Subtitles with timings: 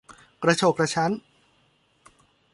[0.43, 1.11] กระโชกกระชั้น